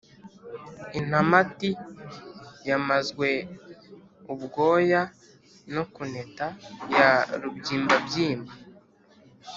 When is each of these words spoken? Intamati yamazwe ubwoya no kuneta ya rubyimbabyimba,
Intamati 0.99 1.69
yamazwe 2.69 3.29
ubwoya 4.33 5.01
no 5.73 5.83
kuneta 5.93 6.45
ya 6.97 7.11
rubyimbabyimba, 7.41 8.53